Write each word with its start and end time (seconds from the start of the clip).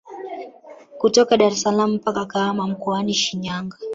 Kutoka 0.99 1.37
Daressalaam 1.37 1.91
mpaka 1.97 2.25
Kahama 2.31 2.67
mkoani 2.67 3.13
Shinyanga 3.13 3.77